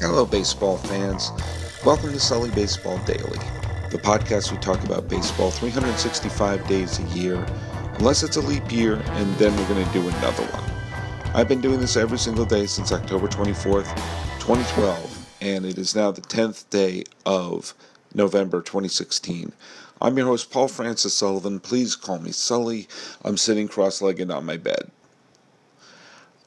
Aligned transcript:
Hello, 0.00 0.24
baseball 0.24 0.76
fans. 0.76 1.32
Welcome 1.84 2.12
to 2.12 2.20
Sully 2.20 2.50
Baseball 2.50 2.98
Daily, 2.98 3.40
the 3.90 3.98
podcast 3.98 4.52
we 4.52 4.58
talk 4.58 4.84
about 4.84 5.08
baseball 5.08 5.50
365 5.50 6.64
days 6.68 7.00
a 7.00 7.02
year, 7.18 7.44
unless 7.98 8.22
it's 8.22 8.36
a 8.36 8.40
leap 8.40 8.70
year, 8.70 8.94
and 8.94 9.34
then 9.38 9.56
we're 9.56 9.68
going 9.68 9.84
to 9.84 9.92
do 9.92 10.08
another 10.08 10.44
one. 10.44 11.34
I've 11.34 11.48
been 11.48 11.60
doing 11.60 11.80
this 11.80 11.96
every 11.96 12.16
single 12.16 12.44
day 12.44 12.66
since 12.66 12.92
October 12.92 13.26
24th, 13.26 13.92
2012, 14.38 15.26
and 15.40 15.66
it 15.66 15.76
is 15.76 15.96
now 15.96 16.12
the 16.12 16.20
10th 16.20 16.70
day 16.70 17.02
of 17.26 17.74
November 18.14 18.60
2016. 18.60 19.50
I'm 20.00 20.16
your 20.16 20.26
host, 20.26 20.52
Paul 20.52 20.68
Francis 20.68 21.14
Sullivan. 21.14 21.58
Please 21.58 21.96
call 21.96 22.20
me 22.20 22.30
Sully. 22.30 22.86
I'm 23.24 23.36
sitting 23.36 23.66
cross 23.66 24.00
legged 24.00 24.30
on 24.30 24.46
my 24.46 24.58
bed. 24.58 24.92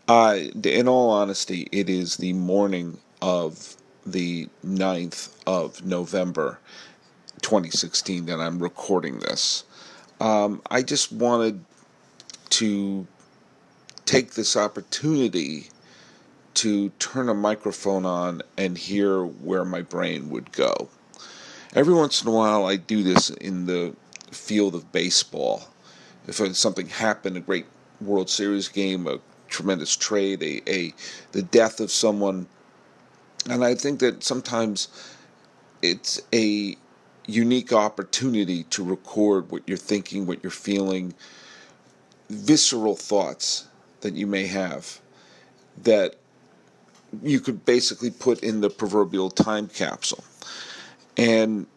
Uh, 0.07 0.39
in 0.63 0.87
all 0.87 1.09
honesty, 1.09 1.67
it 1.73 1.89
is 1.89 2.15
the 2.15 2.31
morning 2.31 2.97
of 3.21 3.75
the 4.05 4.49
9th 4.65 5.29
of 5.45 5.85
November 5.85 6.59
2016 7.41 8.25
that 8.25 8.39
I'm 8.39 8.59
recording 8.61 9.19
this. 9.19 9.63
Um, 10.19 10.61
I 10.69 10.81
just 10.81 11.11
wanted 11.11 11.63
to 12.49 13.07
take 14.05 14.33
this 14.33 14.55
opportunity 14.55 15.67
to 16.53 16.89
turn 16.99 17.29
a 17.29 17.33
microphone 17.33 18.05
on 18.05 18.41
and 18.57 18.77
hear 18.77 19.23
where 19.23 19.63
my 19.63 19.81
brain 19.81 20.29
would 20.29 20.51
go. 20.51 20.89
Every 21.73 21.93
once 21.93 22.21
in 22.21 22.27
a 22.27 22.31
while, 22.31 22.65
I 22.65 22.75
do 22.75 23.03
this 23.03 23.29
in 23.29 23.65
the 23.65 23.95
field 24.31 24.75
of 24.75 24.91
baseball. 24.91 25.69
If 26.27 26.35
something 26.55 26.87
happened, 26.87 27.37
a 27.37 27.39
great 27.39 27.65
World 28.01 28.29
Series 28.29 28.67
game, 28.67 29.07
a 29.07 29.19
tremendous 29.47 29.95
trade, 29.95 30.43
a, 30.43 30.69
a 30.69 30.93
the 31.31 31.41
death 31.41 31.79
of 31.79 31.91
someone 31.91 32.47
and 33.49 33.63
I 33.63 33.75
think 33.75 33.99
that 33.99 34.23
sometimes 34.23 34.87
it's 35.81 36.21
a 36.33 36.75
unique 37.27 37.73
opportunity 37.73 38.63
to 38.65 38.83
record 38.83 39.51
what 39.51 39.63
you're 39.67 39.77
thinking, 39.77 40.25
what 40.25 40.43
you're 40.43 40.51
feeling, 40.51 41.13
visceral 42.29 42.95
thoughts 42.95 43.67
that 44.01 44.13
you 44.15 44.27
may 44.27 44.47
have 44.47 44.99
that 45.83 46.15
you 47.21 47.39
could 47.39 47.65
basically 47.65 48.09
put 48.09 48.41
in 48.43 48.61
the 48.61 48.69
proverbial 48.69 49.29
time 49.29 49.67
capsule. 49.67 50.23
And 51.17 51.67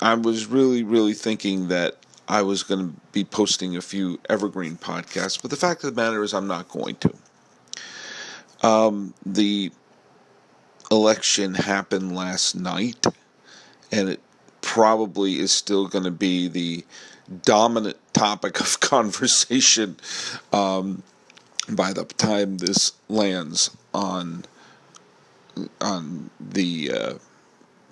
I 0.00 0.14
was 0.14 0.46
really, 0.46 0.82
really 0.82 1.14
thinking 1.14 1.68
that 1.68 1.96
I 2.28 2.42
was 2.42 2.62
going 2.62 2.90
to 2.90 3.00
be 3.12 3.24
posting 3.24 3.76
a 3.76 3.80
few 3.80 4.18
evergreen 4.28 4.76
podcasts, 4.76 5.40
but 5.40 5.50
the 5.50 5.56
fact 5.56 5.84
of 5.84 5.94
the 5.94 6.00
matter 6.00 6.22
is, 6.22 6.32
I'm 6.32 6.46
not 6.46 6.68
going 6.68 6.96
to. 6.96 7.14
Um, 8.62 9.14
the 9.24 9.72
election 10.90 11.54
happened 11.54 12.14
last 12.14 12.54
night, 12.54 13.06
and 13.92 14.08
it 14.08 14.20
probably 14.60 15.38
is 15.38 15.52
still 15.52 15.88
going 15.88 16.04
to 16.04 16.10
be 16.10 16.48
the 16.48 16.84
dominant 17.42 17.96
topic 18.12 18.60
of 18.60 18.80
conversation 18.80 19.96
um, 20.52 21.02
by 21.68 21.92
the 21.92 22.04
time 22.04 22.58
this 22.58 22.92
lands 23.08 23.76
on 23.94 24.44
on 25.80 26.30
the 26.40 26.90
uh, 26.92 27.14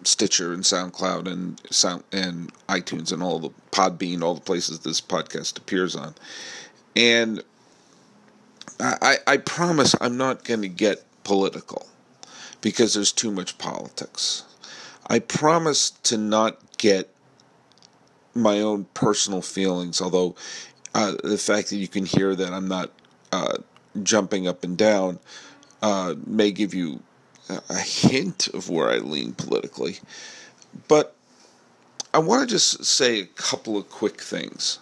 Stitcher 0.05 0.53
and 0.53 0.63
SoundCloud 0.63 1.31
and 1.31 1.61
Sound 1.71 2.05
and 2.13 2.53
iTunes 2.69 3.13
and 3.13 3.23
all 3.23 3.39
the 3.39 3.51
Podbean, 3.73 4.23
all 4.23 4.35
the 4.35 4.41
places 4.41 4.81
this 4.81 5.01
podcast 5.01 5.59
appears 5.59 5.95
on. 5.95 6.15
And 6.97 7.43
I, 8.81 9.17
I 9.27 9.37
promise 9.39 9.95
I'm 10.01 10.17
not 10.17 10.45
going 10.45 10.63
to 10.63 10.69
get 10.69 11.05
political 11.25 11.87
because 12.61 12.95
there's 12.95 13.13
too 13.13 13.31
much 13.31 13.59
politics. 13.59 14.45
I 15.07 15.19
promise 15.21 15.91
to 15.91 16.17
not 16.17 16.59
get 16.79 17.13
my 18.35 18.61
own 18.61 18.85
personal 18.95 19.43
feelings, 19.43 20.01
although 20.01 20.35
uh, 20.95 21.15
the 21.25 21.39
fact 21.39 21.71
that 21.71 21.77
you 21.77 21.89
can 21.89 22.05
hear 22.05 22.35
that 22.35 22.53
I'm 22.53 22.69
not 22.69 22.91
uh, 23.33 23.59
jumping 24.03 24.47
up 24.47 24.65
and 24.65 24.77
down 24.77 25.19
uh, 25.83 26.15
may 26.27 26.51
give 26.51 26.75
you 26.75 27.03
a 27.49 27.79
hint 27.79 28.49
of 28.49 28.69
where 28.69 28.91
I 28.91 28.99
lean 28.99 29.33
politically. 29.33 29.99
But 30.87 31.15
I 32.13 32.19
want 32.19 32.49
to 32.49 32.55
just 32.55 32.85
say 32.85 33.21
a 33.21 33.27
couple 33.27 33.77
of 33.77 33.89
quick 33.89 34.21
things. 34.21 34.79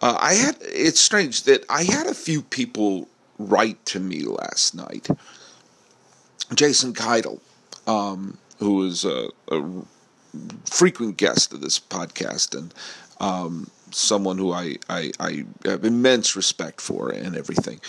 Uh, 0.00 0.16
I 0.20 0.34
had 0.34 0.56
it's 0.60 1.00
strange 1.00 1.44
that 1.44 1.64
I 1.68 1.84
had 1.84 2.06
a 2.06 2.14
few 2.14 2.42
people 2.42 3.08
write 3.38 3.84
to 3.86 4.00
me 4.00 4.22
last 4.22 4.74
night 4.74 5.08
Jason 6.54 6.92
Keidel, 6.92 7.40
um, 7.86 8.38
who 8.58 8.84
is 8.84 9.04
a, 9.04 9.28
a, 9.50 9.62
frequent 10.64 11.16
guest 11.16 11.52
of 11.52 11.60
this 11.60 11.78
podcast 11.78 12.58
and 12.58 12.74
um, 13.20 13.70
someone 13.92 14.36
who 14.36 14.52
I, 14.52 14.76
I, 14.88 15.12
I, 15.20 15.44
have 15.64 15.84
immense 15.84 16.34
respect 16.34 16.80
for 16.80 17.10
and 17.10 17.36
everything. 17.36 17.80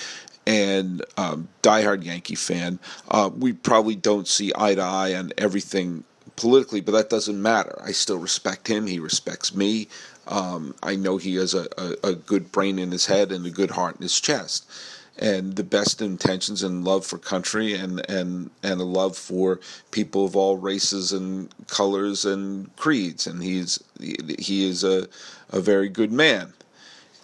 And 0.46 1.04
um, 1.18 1.48
diehard 1.64 2.04
Yankee 2.04 2.36
fan. 2.36 2.78
Uh, 3.10 3.32
we 3.36 3.54
probably 3.54 3.96
don't 3.96 4.28
see 4.28 4.52
eye 4.56 4.76
to 4.76 4.82
eye 4.82 5.16
on 5.16 5.32
everything 5.40 6.04
politically, 6.36 6.82
but 6.82 6.92
that 6.92 7.10
doesn't 7.10 7.42
matter. 7.42 7.82
I 7.84 7.92
still 7.92 8.20
respect 8.20 8.68
him. 8.68 8.86
He 8.86 9.00
respects 9.00 9.56
me. 9.56 9.88
Um, 10.28 10.76
I 10.84 10.96
know 10.96 11.18
he 11.18 11.36
has 11.36 11.56
a, 11.56 11.68
a, 11.78 12.10
a 12.10 12.16
good 12.16 12.52
brain 12.52 12.78
in 12.78 12.92
his 12.92 13.08
head 13.08 13.32
and 13.32 13.44
a 13.46 13.52
good 13.52 13.72
heart 13.72 13.96
in 13.96 14.04
his 14.04 14.20
chest 14.20 14.70
and 15.18 15.56
the 15.56 15.64
best 15.64 16.02
intentions 16.02 16.62
and 16.62 16.84
love 16.84 17.06
for 17.06 17.18
country 17.18 17.74
and 17.74 18.08
and 18.10 18.50
and 18.64 18.82
a 18.82 18.86
love 18.86 19.18
for 19.18 19.60
people 19.92 20.26
of 20.26 20.36
all 20.36 20.58
races 20.58 21.12
and 21.12 21.54
colors 21.68 22.26
and 22.26 22.76
creeds. 22.76 23.26
And 23.26 23.42
he's 23.42 23.82
he 24.00 24.68
is 24.68 24.84
a 24.84 25.08
a 25.50 25.62
very 25.62 25.90
good 25.90 26.12
man. 26.12 26.54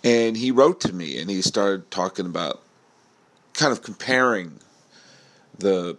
And 0.03 0.38
he 0.38 0.52
wrote 0.52 0.79
to 0.81 0.94
me 0.94 1.19
and 1.19 1.29
he 1.29 1.41
started 1.41 1.91
talking 1.91 2.25
about 2.25 2.62
kind 3.53 3.72
of 3.72 3.81
comparing 3.81 4.59
the 5.58 5.97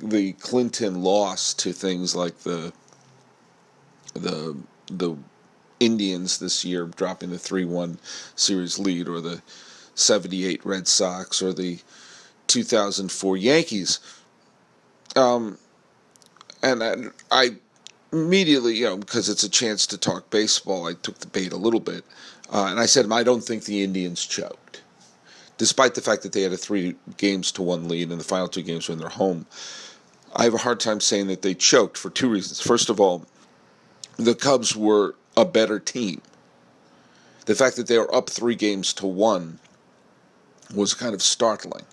the 0.00 0.32
Clinton 0.34 1.02
loss 1.02 1.54
to 1.54 1.72
things 1.72 2.14
like 2.14 2.38
the 2.40 2.72
the 4.14 4.56
the 4.86 5.16
Indians 5.80 6.38
this 6.38 6.64
year 6.64 6.86
dropping 6.86 7.30
the 7.30 7.36
3-1 7.36 7.98
series 8.36 8.78
lead 8.78 9.08
or 9.08 9.20
the 9.20 9.42
78 9.94 10.64
Red 10.64 10.88
Sox 10.88 11.42
or 11.42 11.52
the 11.52 11.78
2004 12.46 13.36
Yankees. 13.36 14.00
Um, 15.16 15.58
and 16.62 16.82
I, 16.82 16.94
I 17.30 17.50
immediately, 18.12 18.76
you 18.76 18.84
know, 18.84 18.96
because 18.96 19.28
it's 19.28 19.42
a 19.42 19.48
chance 19.50 19.86
to 19.88 19.98
talk 19.98 20.30
baseball, 20.30 20.86
I 20.86 20.94
took 20.94 21.18
the 21.18 21.26
bait 21.26 21.52
a 21.52 21.56
little 21.56 21.80
bit. 21.80 22.04
Uh, 22.52 22.66
and 22.66 22.78
I 22.78 22.86
said, 22.86 23.10
I 23.10 23.22
don't 23.22 23.42
think 23.42 23.64
the 23.64 23.82
Indians 23.82 24.24
choked. 24.24 24.82
Despite 25.58 25.94
the 25.94 26.00
fact 26.00 26.22
that 26.22 26.32
they 26.32 26.42
had 26.42 26.52
a 26.52 26.56
three 26.56 26.96
games 27.16 27.52
to 27.52 27.62
one 27.62 27.88
lead 27.88 28.10
and 28.10 28.20
the 28.20 28.24
final 28.24 28.48
two 28.48 28.62
games 28.62 28.88
were 28.88 28.92
in 28.92 28.98
their 28.98 29.08
home, 29.08 29.46
I 30.34 30.44
have 30.44 30.54
a 30.54 30.58
hard 30.58 30.80
time 30.80 31.00
saying 31.00 31.26
that 31.28 31.42
they 31.42 31.54
choked 31.54 31.96
for 31.96 32.10
two 32.10 32.28
reasons. 32.28 32.60
First 32.60 32.90
of 32.90 33.00
all, 33.00 33.24
the 34.16 34.34
Cubs 34.34 34.76
were 34.76 35.14
a 35.36 35.44
better 35.44 35.78
team. 35.78 36.20
The 37.46 37.54
fact 37.54 37.76
that 37.76 37.86
they 37.86 37.98
were 37.98 38.14
up 38.14 38.30
three 38.30 38.54
games 38.54 38.92
to 38.94 39.06
one 39.06 39.58
was 40.74 40.94
kind 40.94 41.14
of 41.14 41.22
startling. 41.22 41.84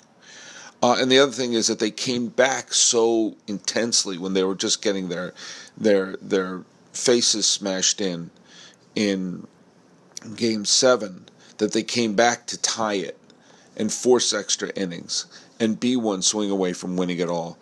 Uh, 0.81 0.95
and 0.99 1.11
the 1.11 1.19
other 1.19 1.31
thing 1.31 1.53
is 1.53 1.67
that 1.67 1.79
they 1.79 1.91
came 1.91 2.27
back 2.27 2.73
so 2.73 3.35
intensely 3.47 4.17
when 4.17 4.33
they 4.33 4.43
were 4.43 4.55
just 4.55 4.81
getting 4.81 5.09
their 5.09 5.33
their 5.77 6.15
their 6.21 6.63
faces 6.93 7.45
smashed 7.45 7.99
in 7.99 8.29
in 8.95 9.45
game 10.35 10.65
seven 10.65 11.25
that 11.57 11.73
they 11.73 11.83
came 11.83 12.15
back 12.15 12.45
to 12.47 12.57
tie 12.61 12.93
it 12.93 13.17
and 13.75 13.91
force 13.91 14.33
extra 14.33 14.69
innings 14.69 15.25
and 15.59 15.79
be 15.79 15.95
one 15.95 16.21
swing 16.21 16.49
away 16.49 16.73
from 16.73 16.95
winning 16.95 17.19
it 17.19 17.29
all. 17.29 17.57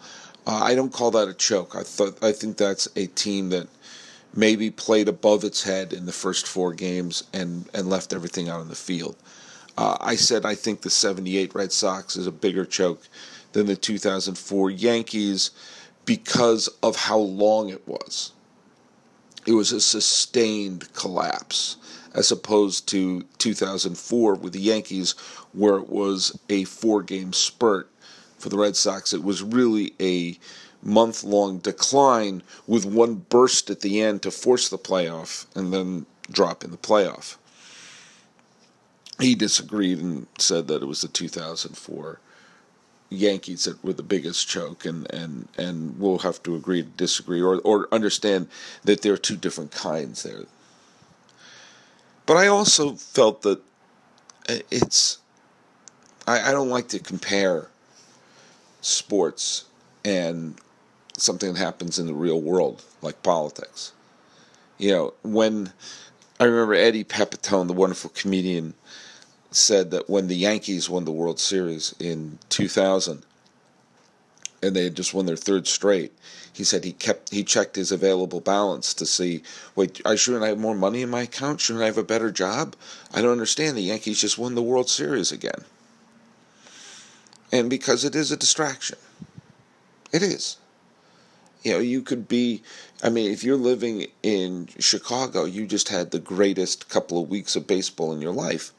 Uh, 0.46 0.62
I 0.64 0.76
don't 0.76 0.94
call 0.94 1.12
that 1.12 1.28
a 1.28 1.34
choke. 1.34 1.76
I 1.76 1.84
thought 1.84 2.24
I 2.24 2.32
think 2.32 2.58
that's 2.58 2.88
a 2.96 3.08
team 3.08 3.50
that 3.50 3.68
maybe 4.34 4.70
played 4.70 5.08
above 5.08 5.44
its 5.44 5.64
head 5.64 5.92
in 5.92 6.06
the 6.06 6.12
first 6.12 6.48
four 6.48 6.74
games 6.74 7.24
and 7.34 7.68
and 7.74 7.90
left 7.90 8.14
everything 8.14 8.48
out 8.48 8.60
on 8.60 8.70
the 8.70 8.76
field. 8.76 9.16
Uh, 9.78 9.96
I 10.02 10.16
said 10.16 10.46
I 10.46 10.56
think 10.56 10.82
the 10.82 10.90
78 10.90 11.54
Red 11.54 11.72
Sox 11.72 12.16
is 12.16 12.26
a 12.26 12.32
bigger 12.32 12.66
choke 12.66 13.08
than 13.54 13.68
the 13.68 13.76
2004 13.76 14.72
Yankees 14.72 15.52
because 16.06 16.68
of 16.82 16.96
how 16.96 17.20
long 17.20 17.70
it 17.70 17.88
was. 17.88 18.32
It 19.46 19.54
was 19.54 19.72
a 19.72 19.80
sustained 19.80 20.92
collapse 20.94 21.78
as 22.14 22.32
opposed 22.32 22.88
to 22.90 23.24
2004 23.38 24.36
with 24.36 24.54
the 24.54 24.60
Yankees, 24.60 25.12
where 25.54 25.78
it 25.78 25.90
was 25.90 26.38
a 26.50 26.64
four 26.64 27.04
game 27.04 27.32
spurt. 27.32 27.90
For 28.40 28.50
the 28.50 28.58
Red 28.58 28.76
Sox, 28.76 29.14
it 29.14 29.24
was 29.24 29.42
really 29.44 29.94
a 30.00 30.38
month 30.84 31.24
long 31.24 31.58
decline 31.60 32.44
with 32.66 32.86
one 32.86 33.16
burst 33.16 33.70
at 33.70 33.82
the 33.82 34.02
end 34.02 34.22
to 34.24 34.32
force 34.32 34.70
the 34.70 34.78
playoff 34.78 35.46
and 35.56 35.74
then 35.74 36.06
drop 36.32 36.64
in 36.64 36.72
the 36.72 36.78
playoff 36.78 37.38
he 39.20 39.36
disagreed 39.36 40.00
and 40.00 40.28
said 40.38 40.68
that 40.68 40.82
it 40.82 40.86
was 40.86 41.02
the 41.02 41.08
2004 41.08 42.20
Yankees 43.10 43.64
that 43.64 43.84
were 43.84 43.94
the 43.94 44.04
biggest 44.04 44.48
choke, 44.48 44.86
and, 44.86 45.12
and, 45.14 45.48
and 45.58 45.98
we'll 45.98 46.20
have 46.20 46.44
to 46.44 46.56
agree 46.56 46.84
to 46.84 46.90
disagree 46.90 47.42
or, 47.42 47.62
or 47.62 47.88
understand 47.92 48.50
that 48.84 49.02
there 49.02 49.14
are 49.14 49.18
two 49.18 49.38
different 49.38 49.72
kinds 49.72 50.24
there. 50.24 50.44
But 52.26 52.38
I 52.38 52.48
also 52.48 52.94
felt 52.96 53.44
that 53.44 53.60
uh, 54.50 54.58
it's, 54.70 55.20
I, 56.28 56.50
I 56.50 56.52
don't 56.52 56.70
like 56.70 56.90
to 56.90 57.00
compare 57.00 57.70
sports 58.82 59.66
and 60.04 60.56
something 61.18 61.54
that 61.54 61.60
happens 61.60 61.98
in 61.98 62.08
the 62.08 62.14
real 62.14 62.42
world, 62.42 62.84
like 63.02 63.24
politics. 63.24 63.94
You 64.78 64.92
know, 64.92 65.14
when 65.24 65.72
I 66.40 66.44
remember 66.44 66.74
Eddie 66.74 67.06
Pepitone, 67.06 67.68
the 67.68 67.74
wonderful 67.74 68.12
comedian, 68.14 68.74
said 69.52 69.92
that 69.92 70.10
when 70.10 70.28
the 70.28 70.36
Yankees 70.36 70.90
won 70.90 71.06
the 71.06 71.12
World 71.12 71.40
Series 71.40 71.96
in 72.00 72.40
2000 72.50 73.24
and 74.62 74.76
they 74.76 74.86
had 74.86 74.96
just 74.96 75.14
won 75.14 75.26
their 75.26 75.36
third 75.36 75.68
straight, 75.68 76.14
he 76.52 76.64
said 76.64 76.84
he 76.84 76.92
kept 76.92 77.30
he 77.30 77.44
checked 77.44 77.76
his 77.76 77.92
available 77.92 78.42
balance 78.42 78.94
to 78.96 79.06
see, 79.06 79.44
wait, 79.76 80.02
I 80.06 80.16
shouldn't 80.16 80.44
I 80.44 80.48
have 80.48 80.58
more 80.58 80.76
money 80.76 81.04
in 81.04 81.10
my 81.10 81.22
account? 81.22 81.62
Shouldn't 81.62 81.84
I 81.84 81.88
have 81.88 82.00
a 82.00 82.04
better 82.04 82.32
job? 82.32 82.76
I 83.14 83.22
don't 83.22 83.32
understand. 83.32 83.78
The 83.78 83.82
Yankees 83.82 84.22
just 84.22 84.38
won 84.38 84.56
the 84.56 84.64
World 84.64 84.90
Series 84.90 85.32
again. 85.32 85.66
And 87.52 87.70
because 87.70 88.04
it 88.04 88.16
is 88.16 88.32
a 88.32 88.38
distraction. 88.38 88.98
It 90.12 90.24
is. 90.24 90.58
You 91.64 91.74
know, 91.74 91.80
you 91.80 92.02
could 92.02 92.28
be 92.28 92.64
I 93.04 93.10
mean, 93.10 93.32
if 93.32 93.44
you're 93.44 93.56
living 93.56 94.08
in 94.24 94.68
Chicago, 94.80 95.46
you 95.46 95.68
just 95.68 95.90
had 95.90 96.10
the 96.10 96.20
greatest 96.20 96.90
couple 96.90 97.22
of 97.22 97.30
weeks 97.30 97.56
of 97.56 97.68
baseball 97.68 98.12
in 98.12 98.22
your 98.22 98.34
life 98.34 98.74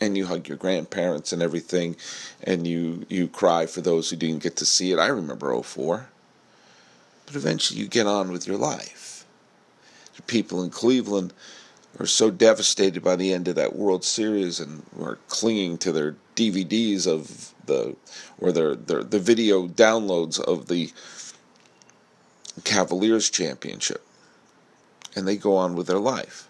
and 0.00 0.16
you 0.16 0.26
hug 0.26 0.48
your 0.48 0.56
grandparents 0.56 1.32
and 1.32 1.42
everything, 1.42 1.96
and 2.42 2.66
you 2.66 3.04
you 3.08 3.28
cry 3.28 3.66
for 3.66 3.80
those 3.80 4.10
who 4.10 4.16
didn't 4.16 4.42
get 4.42 4.56
to 4.56 4.66
see 4.66 4.92
it. 4.92 4.98
I 4.98 5.08
remember 5.08 5.60
04. 5.62 6.08
But 7.26 7.36
eventually 7.36 7.78
you 7.78 7.86
get 7.86 8.08
on 8.08 8.32
with 8.32 8.48
your 8.48 8.56
life. 8.56 9.24
The 10.16 10.22
people 10.22 10.64
in 10.64 10.70
Cleveland 10.70 11.32
are 12.00 12.06
so 12.06 12.28
devastated 12.30 13.04
by 13.04 13.14
the 13.14 13.32
end 13.32 13.46
of 13.46 13.54
that 13.54 13.76
World 13.76 14.02
Series 14.02 14.58
and 14.58 14.82
are 15.00 15.18
clinging 15.28 15.78
to 15.78 15.92
their 15.92 16.16
DVDs 16.34 17.06
of 17.06 17.54
the 17.66 17.94
or 18.40 18.50
their, 18.50 18.74
their 18.74 19.04
the 19.04 19.20
video 19.20 19.68
downloads 19.68 20.40
of 20.40 20.66
the 20.66 20.90
Cavaliers 22.64 23.30
championship. 23.30 24.04
And 25.14 25.26
they 25.26 25.36
go 25.36 25.56
on 25.56 25.76
with 25.76 25.86
their 25.86 25.98
life 26.00 26.49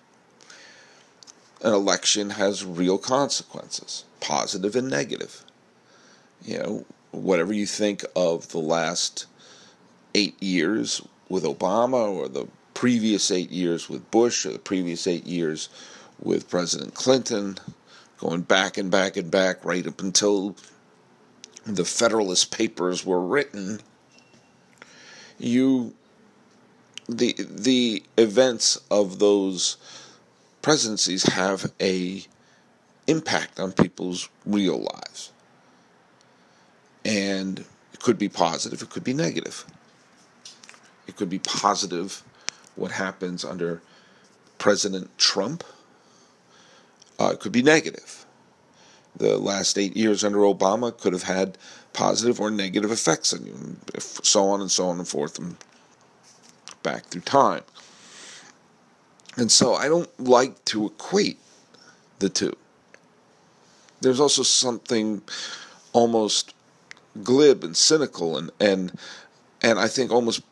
an 1.63 1.73
election 1.73 2.31
has 2.31 2.65
real 2.65 2.99
consequences, 2.99 4.05
positive 4.21 4.77
and 4.77 4.89
negative. 4.89 5.45
You 6.43 6.59
know, 6.59 6.85
whatever 7.11 7.53
you 7.53 7.67
think 7.67 8.05
of 8.17 8.49
the 8.49 8.59
last 8.59 9.27
eight 10.15 10.43
years 10.43 11.03
with 11.29 11.45
Obama 11.45 12.11
or 12.11 12.29
the 12.29 12.47
previous 12.75 13.31
eight 13.31 13.51
years 13.51 13.89
with 13.89 14.11
Bush 14.11 14.47
or 14.47 14.53
the 14.53 14.59
previous 14.59 15.07
eight 15.07 15.27
years 15.27 15.69
with 16.23 16.49
President 16.49 16.95
Clinton, 16.95 17.59
going 18.19 18.43
back 18.43 18.79
and 18.79 18.91
back 18.91 19.17
and 19.17 19.31
back 19.31 19.65
right 19.65 19.87
up 19.87 20.01
until 20.01 20.57
the 21.67 21.85
Federalist 21.85 22.51
Papers 22.51 23.05
were 23.05 23.21
written, 23.21 23.81
you 25.39 25.95
the 27.09 27.35
the 27.39 28.03
events 28.17 28.79
of 28.91 29.19
those 29.19 29.77
presidencies 30.63 31.25
have 31.25 31.73
a 31.81 32.25
impact 33.07 33.59
on 33.59 33.73
people's 33.73 34.29
real 34.47 34.79
lives. 34.79 35.33
And 37.05 37.61
it 37.93 38.01
could 38.01 38.19
be 38.19 38.29
positive, 38.29 38.83
it 38.83 38.91
could 38.91 39.05
be 39.05 39.15
negative. 39.15 39.65
It 41.07 41.17
could 41.17 41.31
be 41.31 41.39
positive 41.39 42.23
what 42.77 42.93
happens 42.93 43.45
under 43.45 43.83
President 44.59 45.17
Trump. 45.19 45.65
Uh, 47.19 47.31
it 47.33 47.41
could 47.41 47.53
be 47.53 47.63
negative. 47.63 48.27
The 49.17 49.39
last 49.39 49.77
eight 49.77 49.97
years 49.97 50.23
under 50.23 50.39
Obama 50.39 50.97
could 50.97 51.13
have 51.13 51.25
had 51.25 51.59
positive 51.93 52.41
or 52.41 52.51
negative 52.51 52.93
effects 52.93 53.33
on 53.35 53.45
you, 53.45 53.77
so 53.99 54.49
on 54.49 54.61
and 54.61 54.71
so 54.71 54.89
on 54.89 54.99
and 54.99 55.09
forth 55.09 55.39
and 55.39 55.57
back 56.83 57.07
through 57.07 57.23
time. 57.23 57.63
And 59.37 59.51
so 59.51 59.75
I 59.75 59.89
don't 59.89 60.09
like 60.21 60.65
to 60.67 60.87
equate 60.87 61.39
the 62.19 62.29
two. 62.29 62.57
There's 64.01 64.21
also 64.21 64.43
something 64.43 65.23
almost 65.93 66.55
glib 67.23 67.65
and 67.65 67.77
cynical 67.77 68.37
and 68.39 68.51
and 68.61 68.99
and 69.63 69.79
I 69.79 69.89
think 69.89 70.11
almost 70.11 70.43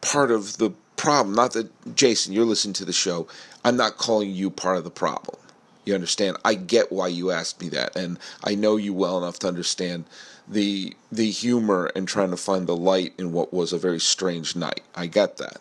part 0.00 0.30
of 0.30 0.56
the 0.58 0.70
problem. 0.96 1.34
Not 1.34 1.52
that 1.52 1.94
Jason, 1.94 2.32
you're 2.32 2.44
listening 2.44 2.74
to 2.74 2.84
the 2.84 2.92
show. 2.92 3.26
I'm 3.64 3.76
not 3.76 3.98
calling 3.98 4.30
you 4.30 4.50
part 4.50 4.78
of 4.78 4.84
the 4.84 4.90
problem. 4.90 5.38
You 5.84 5.94
understand? 5.94 6.36
I 6.44 6.54
get 6.54 6.90
why 6.90 7.08
you 7.08 7.30
asked 7.30 7.60
me 7.60 7.68
that, 7.70 7.94
and 7.94 8.18
I 8.42 8.54
know 8.54 8.76
you 8.76 8.92
well 8.92 9.18
enough 9.18 9.38
to 9.40 9.48
understand 9.48 10.04
the 10.48 10.96
the 11.12 11.30
humor 11.30 11.90
and 11.94 12.08
trying 12.08 12.30
to 12.30 12.36
find 12.36 12.66
the 12.66 12.76
light 12.76 13.12
in 13.18 13.32
what 13.32 13.52
was 13.52 13.72
a 13.72 13.78
very 13.78 14.00
strange 14.00 14.56
night. 14.56 14.82
I 14.94 15.06
get 15.06 15.36
that. 15.36 15.58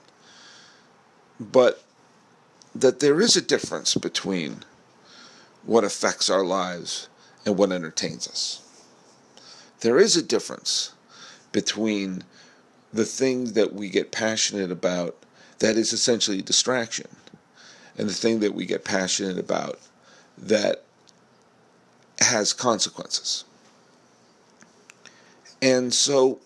But 1.39 1.83
that 2.75 3.00
there 3.00 3.22
is 3.22 3.38
a 3.38 3.42
difference 3.42 3.95
between 3.95 4.63
what 5.63 5.86
affects 5.86 6.30
our 6.30 6.44
lives 6.44 7.07
and 7.45 7.57
what 7.57 7.72
entertains 7.72 8.27
us. 8.27 8.62
There 9.80 9.98
is 9.98 10.18
a 10.18 10.22
difference 10.22 10.92
between 11.51 12.24
the 12.92 13.06
thing 13.06 13.54
that 13.54 13.74
we 13.74 13.89
get 13.89 14.12
passionate 14.12 14.72
about 14.72 15.16
that 15.60 15.77
is 15.77 15.94
essentially 15.94 16.39
a 16.39 16.44
distraction 16.44 17.07
and 17.98 18.10
the 18.10 18.13
thing 18.13 18.42
that 18.42 18.54
we 18.54 18.66
get 18.66 18.83
passionate 18.83 19.38
about 19.38 19.80
that 20.38 20.83
has 22.19 22.51
consequences. 22.51 23.45
And 25.62 25.94
so 25.94 26.39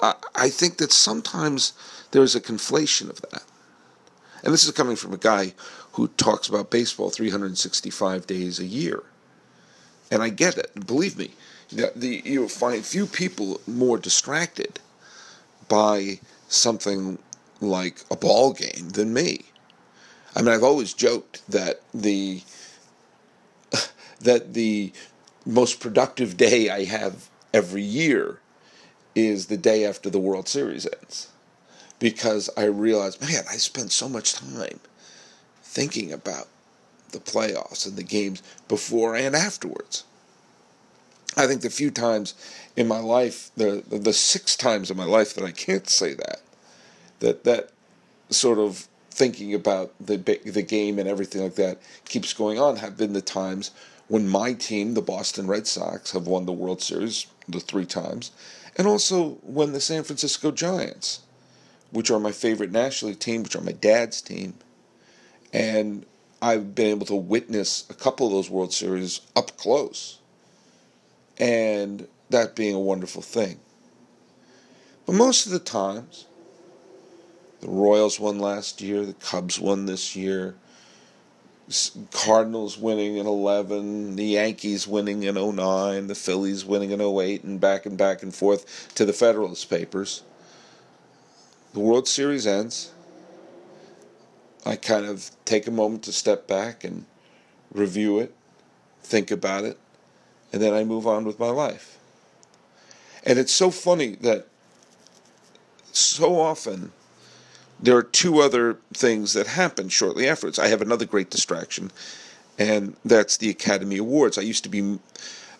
I, 0.00 0.14
I 0.34 0.48
think 0.48 0.78
that 0.78 0.92
sometimes 0.92 1.72
there's 2.10 2.34
a 2.34 2.40
conflation 2.40 3.08
of 3.08 3.20
that. 3.22 3.44
And 4.44 4.52
this 4.52 4.64
is 4.64 4.70
coming 4.72 4.94
from 4.94 5.14
a 5.14 5.18
guy 5.18 5.54
who 5.92 6.08
talks 6.08 6.48
about 6.48 6.70
baseball 6.70 7.08
365 7.08 8.26
days 8.26 8.60
a 8.60 8.66
year. 8.66 9.02
And 10.10 10.22
I 10.22 10.28
get 10.28 10.58
it. 10.58 10.86
Believe 10.86 11.16
me, 11.16 11.30
you'll 11.70 12.48
find 12.48 12.84
few 12.84 13.06
people 13.06 13.62
more 13.66 13.96
distracted 13.96 14.80
by 15.66 16.20
something 16.46 17.18
like 17.62 18.02
a 18.10 18.16
ball 18.16 18.52
game 18.52 18.90
than 18.90 19.14
me. 19.14 19.46
I 20.36 20.42
mean, 20.42 20.52
I've 20.52 20.62
always 20.62 20.92
joked 20.92 21.42
that 21.50 21.80
the 21.94 22.42
that 24.20 24.52
the 24.52 24.92
most 25.46 25.80
productive 25.80 26.36
day 26.36 26.68
I 26.68 26.84
have 26.84 27.30
every 27.54 27.82
year 27.82 28.40
is 29.14 29.46
the 29.46 29.56
day 29.56 29.86
after 29.86 30.10
the 30.10 30.18
World 30.18 30.48
Series 30.48 30.86
ends 30.86 31.28
because 32.04 32.50
I 32.54 32.64
realized, 32.64 33.22
man, 33.22 33.44
I 33.50 33.56
spent 33.56 33.90
so 33.90 34.10
much 34.10 34.34
time 34.34 34.78
thinking 35.62 36.12
about 36.12 36.48
the 37.12 37.18
playoffs 37.18 37.86
and 37.86 37.96
the 37.96 38.02
games 38.02 38.42
before 38.68 39.16
and 39.16 39.34
afterwards. 39.34 40.04
I 41.34 41.46
think 41.46 41.62
the 41.62 41.70
few 41.70 41.90
times 41.90 42.34
in 42.76 42.86
my 42.86 42.98
life, 42.98 43.50
the 43.56 43.82
the 43.88 44.12
six 44.12 44.54
times 44.54 44.90
in 44.90 44.98
my 44.98 45.06
life 45.06 45.32
that 45.32 45.44
I 45.44 45.50
can't 45.50 45.88
say 45.88 46.12
that, 46.12 46.42
that 47.20 47.44
that 47.44 47.70
sort 48.28 48.58
of 48.58 48.86
thinking 49.10 49.54
about 49.54 49.94
the 49.98 50.18
the 50.44 50.60
game 50.60 50.98
and 50.98 51.08
everything 51.08 51.42
like 51.42 51.54
that 51.54 51.78
keeps 52.04 52.34
going 52.34 52.58
on 52.58 52.76
have 52.76 52.98
been 52.98 53.14
the 53.14 53.22
times 53.22 53.70
when 54.08 54.28
my 54.28 54.52
team, 54.52 54.92
the 54.92 55.00
Boston 55.00 55.46
Red 55.46 55.66
Sox, 55.66 56.12
have 56.12 56.26
won 56.26 56.44
the 56.44 56.52
World 56.52 56.82
Series 56.82 57.28
the 57.48 57.60
three 57.60 57.86
times, 57.86 58.30
and 58.76 58.86
also 58.86 59.38
when 59.42 59.72
the 59.72 59.80
San 59.80 60.02
Francisco 60.02 60.50
Giants 60.50 61.20
which 61.94 62.10
are 62.10 62.18
my 62.18 62.32
favorite 62.32 62.72
National 62.72 63.14
team, 63.14 63.44
which 63.44 63.54
are 63.54 63.60
my 63.60 63.72
dad's 63.72 64.20
team. 64.20 64.54
And 65.52 66.04
I've 66.42 66.74
been 66.74 66.88
able 66.88 67.06
to 67.06 67.14
witness 67.14 67.86
a 67.88 67.94
couple 67.94 68.26
of 68.26 68.32
those 68.32 68.50
World 68.50 68.72
Series 68.72 69.20
up 69.36 69.56
close. 69.56 70.18
And 71.38 72.08
that 72.30 72.56
being 72.56 72.74
a 72.74 72.80
wonderful 72.80 73.22
thing. 73.22 73.60
But 75.06 75.14
most 75.14 75.46
of 75.46 75.52
the 75.52 75.60
times, 75.60 76.26
the 77.60 77.68
Royals 77.68 78.18
won 78.18 78.40
last 78.40 78.80
year, 78.80 79.06
the 79.06 79.14
Cubs 79.14 79.60
won 79.60 79.86
this 79.86 80.16
year, 80.16 80.56
Cardinals 82.10 82.76
winning 82.76 83.18
in 83.18 83.26
11, 83.26 84.16
the 84.16 84.24
Yankees 84.24 84.88
winning 84.88 85.22
in 85.22 85.36
09, 85.36 86.08
the 86.08 86.14
Phillies 86.16 86.64
winning 86.64 86.90
in 86.90 87.00
08, 87.00 87.44
and 87.44 87.60
back 87.60 87.86
and 87.86 87.96
back 87.96 88.22
and 88.24 88.34
forth 88.34 88.92
to 88.96 89.04
the 89.04 89.12
Federalist 89.12 89.70
Papers 89.70 90.24
the 91.74 91.80
World 91.80 92.08
Series 92.08 92.46
ends, 92.46 92.92
I 94.64 94.76
kind 94.76 95.04
of 95.04 95.30
take 95.44 95.66
a 95.66 95.72
moment 95.72 96.04
to 96.04 96.12
step 96.12 96.46
back 96.46 96.84
and 96.84 97.04
review 97.72 98.20
it, 98.20 98.32
think 99.02 99.30
about 99.30 99.64
it, 99.64 99.76
and 100.52 100.62
then 100.62 100.72
I 100.72 100.84
move 100.84 101.06
on 101.06 101.24
with 101.24 101.38
my 101.38 101.50
life. 101.50 101.98
And 103.24 103.38
it's 103.38 103.52
so 103.52 103.70
funny 103.70 104.14
that 104.20 104.46
so 105.92 106.40
often 106.40 106.92
there 107.80 107.96
are 107.96 108.02
two 108.02 108.38
other 108.40 108.78
things 108.92 109.32
that 109.32 109.48
happen 109.48 109.88
shortly 109.88 110.28
afterwards. 110.28 110.60
I 110.60 110.68
have 110.68 110.80
another 110.80 111.04
great 111.04 111.28
distraction, 111.28 111.90
and 112.56 112.96
that's 113.04 113.36
the 113.36 113.50
Academy 113.50 113.98
Awards. 113.98 114.38
I 114.38 114.42
used 114.42 114.62
to 114.62 114.70
be, 114.70 115.00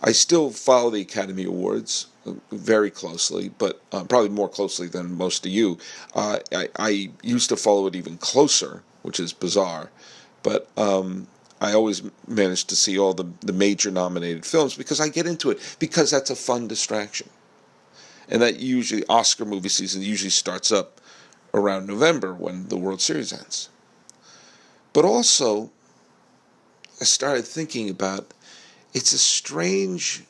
I 0.05 0.13
still 0.13 0.51
follow 0.51 0.91
the 0.91 1.01
Academy 1.01 1.45
Awards 1.45 2.09
very 2.53 2.91
closely, 2.91 3.49
but 3.49 3.81
uh, 3.91 4.05
probably 4.05 4.29
more 4.29 4.51
closely 4.51 4.87
than 4.87 5.17
most 5.17 5.47
of 5.47 5.53
you. 5.53 5.79
Uh, 6.15 6.41
I, 6.53 6.69
I, 6.77 7.11
used 7.23 7.49
to 7.49 7.57
follow 7.57 7.87
it 7.87 7.97
even 7.97 8.19
closer, 8.19 8.83
which 9.03 9.19
is 9.19 9.33
bizarre, 9.33 9.91
but 10.43 10.69
um, 10.77 11.27
I 11.61 11.73
always 11.73 12.03
managed 12.29 12.69
to 12.69 12.77
see 12.77 12.99
all 12.99 13.15
the, 13.15 13.31
the 13.41 13.53
major 13.55 13.91
nominated 13.91 14.45
films 14.45 14.77
because 14.77 15.01
I 15.01 15.09
get 15.09 15.27
into 15.27 15.51
it 15.51 15.77
because 15.79 16.11
that's 16.11 16.31
a 16.31 16.37
fun 16.37 16.69
distraction. 16.69 17.31
And 18.29 18.43
that 18.43 18.61
usually, 18.61 19.07
Oscar 19.07 19.47
movie 19.47 19.71
season 19.71 20.03
usually 20.03 20.31
starts 20.31 20.71
up 20.71 21.01
around 21.55 21.87
November 21.87 22.35
when 22.35 22.69
the 22.69 22.77
World 22.77 23.01
Series 23.01 23.33
ends. 23.33 23.71
But 24.93 25.07
also, 25.07 25.71
I 27.01 27.05
started 27.05 27.47
thinking 27.47 27.89
about 27.89 28.33
it's 28.95 29.13
a 29.13 29.19
strange 29.19 30.23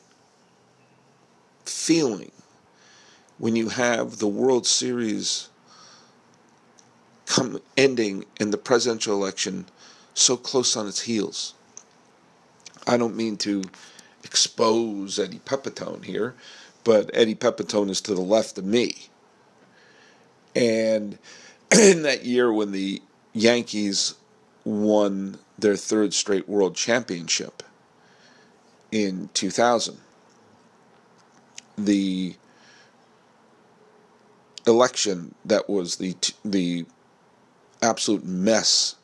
feeling 1.63 2.31
when 3.37 3.55
you 3.55 3.69
have 3.69 4.17
the 4.17 4.27
World 4.27 4.65
Series 4.65 5.49
come 7.27 7.59
ending 7.77 8.25
and 8.39 8.51
the 8.51 8.57
presidential 8.57 9.13
election 9.13 9.65
so 10.15 10.35
close 10.35 10.75
on 10.75 10.87
its 10.87 11.01
heels. 11.01 11.53
I 12.87 12.97
don't 12.97 13.15
mean 13.15 13.37
to 13.37 13.63
expose 14.23 15.19
Eddie 15.19 15.41
Pepitone 15.45 16.03
here, 16.03 16.35
but 16.83 17.09
Eddie 17.13 17.35
Pepitone 17.35 17.89
is 17.89 18.01
to 18.01 18.15
the 18.15 18.21
left 18.21 18.57
of 18.57 18.65
me. 18.65 19.09
And 20.55 21.19
in 21.71 22.01
that 22.03 22.25
year 22.25 22.51
when 22.51 22.71
the 22.71 23.01
Yankees 23.33 24.15
won 24.63 25.37
their 25.59 25.75
third 25.75 26.13
straight 26.13 26.49
world 26.49 26.75
championship 26.75 27.61
in 28.91 29.29
2000, 29.33 29.97
the 31.77 32.35
election 34.67 35.35
that 35.43 35.69
was 35.69 35.97
the 35.97 36.15
the 36.43 36.85
absolute 37.81 38.25
mess 38.25 38.95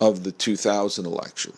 of 0.00 0.24
the 0.24 0.32
2000 0.32 1.06
election, 1.06 1.52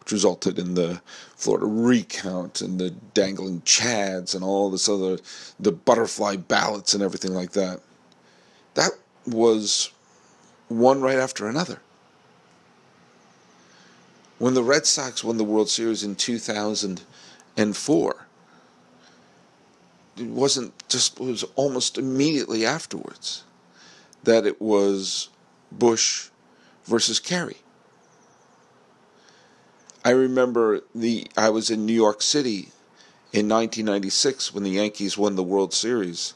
which 0.00 0.12
resulted 0.12 0.58
in 0.58 0.74
the 0.74 1.00
Florida 1.34 1.66
recount 1.66 2.60
and 2.62 2.78
the 2.78 2.90
dangling 2.90 3.60
chads 3.62 4.34
and 4.34 4.42
all 4.42 4.70
this 4.70 4.88
other, 4.88 5.18
the 5.60 5.72
butterfly 5.72 6.36
ballots 6.36 6.94
and 6.94 7.02
everything 7.02 7.34
like 7.34 7.52
that. 7.52 7.80
That 8.74 8.92
was 9.26 9.90
one 10.68 11.00
right 11.00 11.18
after 11.18 11.48
another. 11.48 11.80
When 14.38 14.54
the 14.54 14.62
Red 14.62 14.86
Sox 14.86 15.24
won 15.24 15.38
the 15.38 15.44
World 15.44 15.70
Series 15.70 16.04
in 16.04 16.14
2004, 16.14 18.26
it 20.18 20.26
wasn't 20.26 20.88
just, 20.88 21.18
it 21.18 21.24
was 21.24 21.42
almost 21.54 21.96
immediately 21.96 22.66
afterwards 22.66 23.44
that 24.24 24.44
it 24.44 24.60
was 24.60 25.30
Bush 25.72 26.28
versus 26.84 27.18
Kerry. 27.18 27.56
I 30.04 30.10
remember 30.10 30.82
the 30.94 31.28
I 31.36 31.48
was 31.48 31.70
in 31.70 31.86
New 31.86 31.94
York 31.94 32.20
City 32.22 32.70
in 33.32 33.48
1996 33.48 34.54
when 34.54 34.62
the 34.62 34.70
Yankees 34.70 35.18
won 35.18 35.34
the 35.34 35.42
World 35.42 35.74
Series, 35.74 36.34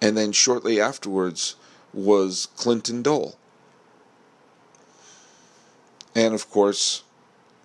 and 0.00 0.16
then 0.16 0.32
shortly 0.32 0.80
afterwards 0.80 1.56
was 1.92 2.48
Clinton 2.56 3.02
Dole. 3.02 3.36
And 6.14 6.32
of 6.32 6.48
course, 6.48 7.02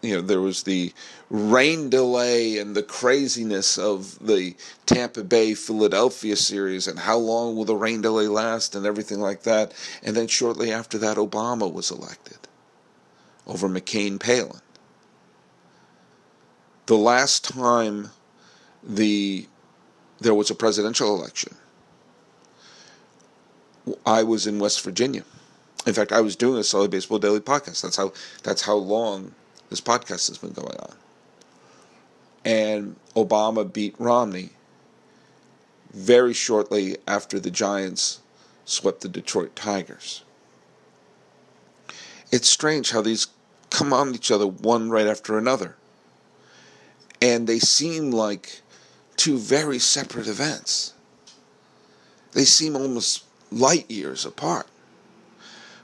you 0.01 0.15
know, 0.15 0.21
there 0.21 0.41
was 0.41 0.63
the 0.63 0.93
rain 1.29 1.89
delay 1.89 2.57
and 2.57 2.75
the 2.75 2.83
craziness 2.83 3.77
of 3.77 4.17
the 4.25 4.55
Tampa 4.85 5.23
Bay 5.23 5.53
Philadelphia 5.53 6.35
series 6.35 6.87
and 6.87 6.99
how 6.99 7.17
long 7.17 7.55
will 7.55 7.65
the 7.65 7.75
rain 7.75 8.01
delay 8.01 8.27
last 8.27 8.75
and 8.75 8.85
everything 8.85 9.19
like 9.19 9.43
that. 9.43 9.73
And 10.01 10.15
then 10.15 10.27
shortly 10.27 10.71
after 10.71 10.97
that, 10.99 11.17
Obama 11.17 11.71
was 11.71 11.91
elected 11.91 12.37
over 13.45 13.67
McCain 13.67 14.19
Palin. 14.19 14.61
The 16.85 16.97
last 16.97 17.43
time 17.53 18.11
the 18.81 19.47
there 20.21 20.33
was 20.33 20.49
a 20.49 20.55
presidential 20.55 21.15
election, 21.15 21.55
I 24.05 24.23
was 24.23 24.47
in 24.47 24.59
West 24.59 24.81
Virginia. 24.81 25.23
In 25.85 25.93
fact, 25.93 26.11
I 26.11 26.21
was 26.21 26.35
doing 26.35 26.59
a 26.59 26.63
Sully 26.63 26.87
Baseball 26.87 27.19
Daily 27.19 27.39
podcast. 27.39 27.81
That's 27.81 27.95
how 27.95 28.13
that's 28.43 28.63
how 28.63 28.75
long 28.75 29.33
this 29.69 29.81
podcast 29.81 30.27
has 30.27 30.37
been 30.37 30.51
going 30.51 30.77
on. 30.77 30.95
And 32.43 32.95
Obama 33.15 33.71
beat 33.71 33.95
Romney 33.99 34.51
very 35.93 36.33
shortly 36.33 36.97
after 37.07 37.39
the 37.39 37.51
Giants 37.51 38.19
swept 38.65 39.01
the 39.01 39.09
Detroit 39.09 39.55
Tigers. 39.55 40.23
It's 42.31 42.47
strange 42.47 42.91
how 42.91 43.01
these 43.01 43.27
come 43.69 43.93
on 43.93 44.15
each 44.15 44.31
other 44.31 44.47
one 44.47 44.89
right 44.89 45.07
after 45.07 45.37
another. 45.37 45.75
And 47.21 47.47
they 47.47 47.59
seem 47.59 48.11
like 48.11 48.61
two 49.17 49.37
very 49.37 49.79
separate 49.79 50.27
events. 50.27 50.93
They 52.31 52.45
seem 52.45 52.75
almost 52.75 53.25
light 53.51 53.89
years 53.89 54.25
apart. 54.25 54.67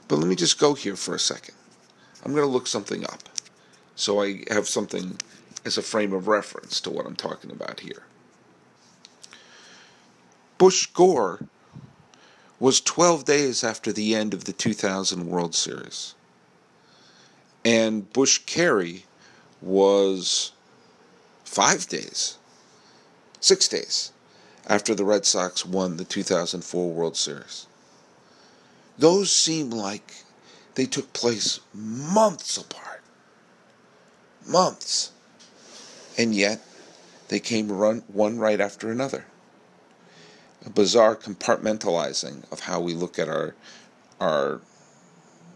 But 0.08 0.16
let 0.16 0.28
me 0.28 0.36
just 0.36 0.58
go 0.58 0.74
here 0.74 0.96
for 0.96 1.14
a 1.14 1.18
second. 1.18 1.54
I'm 2.24 2.32
going 2.32 2.46
to 2.46 2.50
look 2.50 2.66
something 2.66 3.04
up 3.04 3.25
so 3.96 4.22
I 4.22 4.44
have 4.50 4.68
something 4.68 5.18
as 5.64 5.76
a 5.76 5.82
frame 5.82 6.12
of 6.12 6.28
reference 6.28 6.80
to 6.82 6.90
what 6.90 7.06
I'm 7.06 7.16
talking 7.16 7.50
about 7.50 7.80
here. 7.80 8.04
Bush 10.58 10.86
Gore 10.86 11.40
was 12.60 12.80
12 12.80 13.24
days 13.24 13.64
after 13.64 13.92
the 13.92 14.14
end 14.14 14.32
of 14.32 14.44
the 14.44 14.52
2000 14.52 15.26
World 15.26 15.54
Series. 15.54 16.14
And 17.64 18.10
Bush 18.12 18.38
Kerry 18.46 19.04
was 19.60 20.52
five 21.44 21.88
days, 21.88 22.38
six 23.40 23.66
days 23.66 24.12
after 24.66 24.94
the 24.94 25.04
Red 25.04 25.24
Sox 25.24 25.64
won 25.64 25.96
the 25.96 26.04
2004 26.04 26.92
World 26.92 27.16
Series. 27.16 27.66
Those 28.98 29.32
seem 29.32 29.70
like 29.70 30.14
they 30.74 30.86
took 30.86 31.12
place 31.12 31.60
months 31.74 32.56
apart 32.56 32.85
months. 34.48 35.12
And 36.18 36.34
yet, 36.34 36.60
they 37.28 37.40
came 37.40 37.70
run, 37.70 38.02
one 38.08 38.38
right 38.38 38.60
after 38.60 38.90
another. 38.90 39.24
A 40.64 40.70
bizarre 40.70 41.16
compartmentalizing 41.16 42.50
of 42.50 42.60
how 42.60 42.80
we 42.80 42.94
look 42.94 43.18
at 43.18 43.28
our, 43.28 43.54
our 44.20 44.60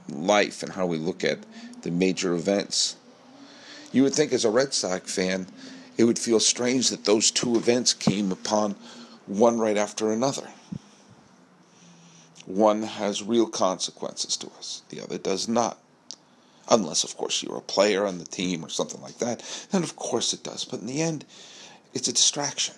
life 0.08 0.62
and 0.62 0.72
how 0.72 0.86
we 0.86 0.98
look 0.98 1.24
at 1.24 1.38
the 1.82 1.90
major 1.90 2.34
events. 2.34 2.96
You 3.92 4.02
would 4.04 4.14
think, 4.14 4.32
as 4.32 4.44
a 4.44 4.50
Red 4.50 4.72
Sox 4.74 5.14
fan, 5.14 5.46
it 5.96 6.04
would 6.04 6.18
feel 6.18 6.40
strange 6.40 6.90
that 6.90 7.04
those 7.04 7.30
two 7.30 7.56
events 7.56 7.92
came 7.92 8.30
upon 8.30 8.76
one 9.26 9.58
right 9.58 9.76
after 9.76 10.12
another. 10.12 10.48
One 12.46 12.82
has 12.82 13.22
real 13.22 13.46
consequences 13.46 14.36
to 14.38 14.48
us, 14.58 14.82
the 14.88 15.00
other 15.00 15.18
does 15.18 15.48
not 15.48 15.78
unless, 16.70 17.04
of 17.04 17.16
course, 17.16 17.42
you're 17.42 17.56
a 17.56 17.62
player 17.62 18.06
on 18.06 18.18
the 18.18 18.24
team 18.24 18.64
or 18.64 18.68
something 18.68 19.02
like 19.02 19.18
that. 19.18 19.42
Then, 19.70 19.82
of 19.82 19.96
course, 19.96 20.32
it 20.32 20.44
does. 20.44 20.64
But 20.64 20.80
in 20.80 20.86
the 20.86 21.02
end, 21.02 21.24
it's 21.92 22.08
a 22.08 22.12
distraction. 22.12 22.76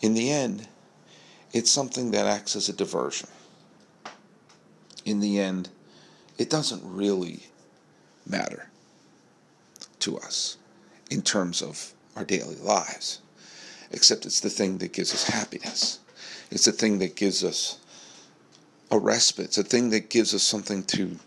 In 0.00 0.14
the 0.14 0.30
end, 0.30 0.68
it's 1.52 1.70
something 1.70 2.12
that 2.12 2.26
acts 2.26 2.56
as 2.56 2.68
a 2.68 2.72
diversion. 2.72 3.28
In 5.04 5.20
the 5.20 5.38
end, 5.38 5.68
it 6.38 6.50
doesn't 6.50 6.82
really 6.84 7.44
matter 8.26 8.70
to 10.00 10.18
us 10.18 10.56
in 11.10 11.22
terms 11.22 11.62
of 11.62 11.92
our 12.16 12.24
daily 12.24 12.56
lives, 12.56 13.20
except 13.90 14.26
it's 14.26 14.40
the 14.40 14.50
thing 14.50 14.78
that 14.78 14.92
gives 14.92 15.12
us 15.12 15.24
happiness. 15.24 15.98
It's 16.50 16.64
the 16.64 16.72
thing 16.72 16.98
that 16.98 17.16
gives 17.16 17.42
us 17.42 17.78
a 18.90 18.98
respite. 18.98 19.46
It's 19.46 19.58
a 19.58 19.64
thing 19.64 19.90
that 19.90 20.10
gives 20.10 20.34
us 20.34 20.42
something 20.42 20.82
to 20.84 21.18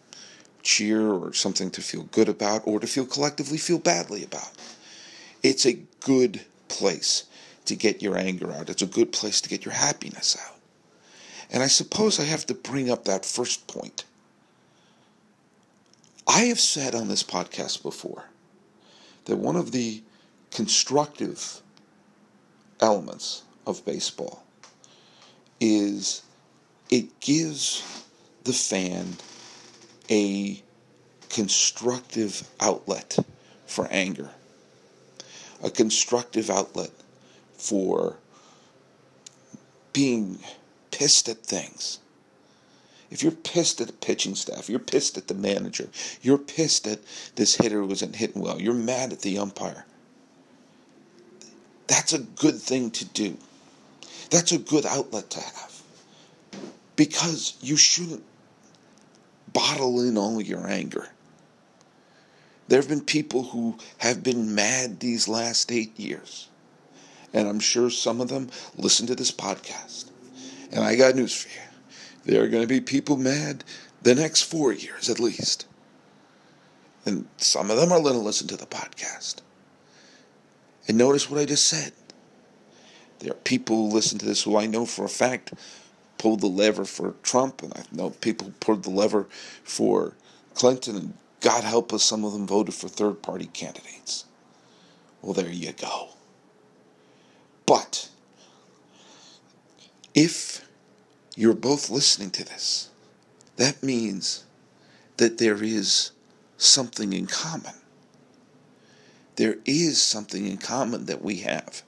cheer 0.68 1.10
or 1.10 1.34
something 1.34 1.72
to 1.72 1.82
feel 1.82 2.04
good 2.12 2.28
about 2.28 2.62
or 2.66 2.78
to 2.82 2.86
feel 2.86 3.06
collectively 3.06 3.58
feel 3.58 3.80
badly 3.80 4.22
about. 4.22 4.52
It's 5.42 5.66
a 5.66 5.80
good 6.02 6.42
place 6.68 7.24
to 7.66 7.76
get 7.76 8.02
your 8.02 8.18
anger 8.18 8.52
out. 8.52 8.70
It's 8.70 8.82
a 8.82 8.88
good 8.88 9.14
place 9.14 9.40
to 9.42 9.50
get 9.50 9.64
your 9.64 9.74
happiness 9.74 10.38
out. 10.46 10.58
And 11.50 11.64
I 11.64 11.68
suppose 11.68 12.20
I 12.20 12.24
have 12.24 12.46
to 12.48 12.54
bring 12.54 12.92
up 12.92 13.06
that 13.06 13.26
first 13.26 13.68
point. 13.68 14.04
I 16.28 16.42
have 16.42 16.60
said 16.60 16.94
on 16.94 17.08
this 17.08 17.24
podcast 17.24 17.82
before 17.82 18.26
that 19.24 19.38
one 19.38 19.56
of 19.56 19.72
the 19.72 20.04
constructive 20.52 21.62
elements 22.82 23.44
of 23.66 23.86
baseball 23.86 24.44
is 25.62 26.24
it 26.90 27.22
gives 27.22 28.04
the 28.44 28.52
fan 28.52 29.16
a 30.10 30.62
constructive 31.30 32.48
outlet 32.60 33.18
for 33.66 33.88
anger, 33.92 34.30
a 35.64 35.70
constructive 35.70 36.50
outlet 36.50 36.92
for 37.54 38.18
being 39.94 40.40
pissed 40.92 41.28
at 41.28 41.44
things. 41.44 42.00
If 43.10 43.24
you're 43.24 43.32
pissed 43.32 43.80
at 43.80 43.88
the 43.88 43.94
pitching 43.94 44.36
staff, 44.36 44.70
you're 44.70 44.80
pissed 44.80 45.18
at 45.18 45.28
the 45.28 45.34
manager, 45.34 45.90
you're 46.22 46.38
pissed 46.38 46.88
at 46.88 47.00
this 47.36 47.56
hitter 47.56 47.82
who 47.82 47.92
isn't 47.92 48.16
hitting 48.16 48.42
well, 48.42 48.62
you're 48.62 48.74
mad 48.74 49.14
at 49.14 49.22
the 49.22 49.38
umpire. 49.38 49.86
That's 51.88 52.14
a 52.14 52.20
good 52.20 52.56
thing 52.56 52.92
to 52.92 53.06
do. 53.06 53.38
That's 54.30 54.52
a 54.52 54.58
good 54.58 54.86
outlet 54.86 55.30
to 55.32 55.40
have. 55.40 55.82
Because 56.98 57.56
you 57.62 57.78
shouldn't 57.78 58.24
bottle 59.54 60.01
in 60.01 60.18
all 60.18 60.42
your 60.42 60.68
anger. 60.68 61.10
There 62.68 62.80
have 62.80 62.89
been 62.89 63.01
people 63.01 63.44
who 63.44 63.77
have 64.00 64.24
been 64.24 64.54
mad 64.54 65.00
these 65.00 65.27
last 65.27 65.72
eight 65.72 65.98
years. 66.00 66.50
And 67.34 67.48
I'm 67.48 67.60
sure 67.60 67.89
some 67.89 68.22
of 68.22 68.30
them 68.30 68.50
listen 68.75 69.08
to 69.08 69.16
this 69.16 69.32
podcast. 69.32 70.12
And 70.72 70.84
I 70.84 70.96
got 70.96 71.16
news 71.16 71.36
for 71.36 71.50
you. 71.50 71.66
There 72.25 72.44
are 72.44 72.50
going 72.50 72.63
to 72.63 72.68
be 72.68 72.82
people 72.82 73.16
mad 73.16 73.63
the 74.01 74.16
next 74.16 74.44
four 74.44 74.74
years 74.74 75.10
at 75.10 75.20
least. 75.20 75.66
And 77.06 77.27
some 77.38 77.72
of 77.72 77.77
them 77.77 77.92
are 77.92 78.01
going 78.01 78.16
to 78.16 78.20
listen 78.20 78.48
to 78.50 78.58
the 78.58 78.66
podcast. 78.66 79.42
And 80.88 80.98
notice 80.98 81.30
what 81.30 81.39
I 81.39 81.46
just 81.46 81.68
said. 81.68 81.94
There 83.20 83.32
are 83.32 83.36
people 83.36 83.75
who 83.77 83.96
listen 83.96 84.20
to 84.20 84.25
this 84.25 84.44
who 84.44 84.58
I 84.58 84.68
know 84.68 84.86
for 84.86 85.06
a 85.06 85.10
fact 85.10 85.54
pulled 86.18 86.42
the 86.42 86.48
lever 86.48 86.86
for 86.86 87.16
Trump, 87.24 87.62
and 87.64 87.74
I 87.76 87.84
know 87.92 88.12
people 88.12 88.54
pulled 88.60 88.84
the 88.84 88.90
lever 88.90 89.28
for 89.64 90.14
Clinton, 90.54 90.96
and 90.96 91.14
God 91.42 91.64
help 91.64 91.94
us, 91.94 92.04
some 92.04 92.26
of 92.26 92.34
them 92.34 92.48
voted 92.48 92.74
for 92.74 92.88
third 92.88 93.22
party 93.22 93.46
candidates. 93.48 94.26
Well, 95.22 95.34
there 95.34 95.50
you 95.50 95.74
go. 95.74 96.10
But 97.66 98.10
if 100.16 100.66
you're 101.36 101.54
both 101.54 101.90
listening 101.90 102.32
to 102.32 102.44
this, 102.46 102.90
that 103.58 103.84
means 103.84 104.46
that 105.18 105.38
there 105.38 105.64
is 105.64 106.12
something 106.58 107.14
in 107.14 107.28
common. 107.28 107.74
There 109.36 109.58
is 109.66 110.02
something 110.02 110.48
in 110.48 110.58
common 110.58 111.06
that 111.06 111.22
we 111.24 111.38
have 111.38 111.84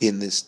in 0.00 0.18
this 0.18 0.42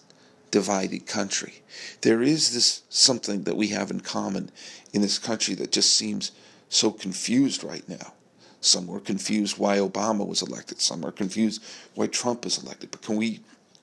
divided 0.52 1.06
country. 1.06 1.62
There 2.02 2.22
is 2.22 2.54
this 2.54 2.82
something 2.88 3.42
that 3.44 3.56
we 3.56 3.68
have 3.68 3.90
in 3.90 4.00
common 4.00 4.52
in 4.92 5.02
this 5.02 5.18
country 5.18 5.54
that 5.56 5.72
just 5.72 5.94
seems 5.94 6.30
so 6.68 6.92
confused 6.92 7.64
right 7.64 7.88
now. 7.88 8.12
Some 8.60 8.86
were 8.86 9.00
confused 9.00 9.58
why 9.58 9.78
Obama 9.78 10.24
was 10.24 10.42
elected. 10.42 10.80
Some 10.80 11.04
are 11.04 11.10
confused 11.10 11.64
why 11.96 12.06
Trump 12.06 12.46
is 12.46 12.62
elected. 12.62 12.92
But 12.92 13.02
can 13.02 13.16
we 13.16 13.40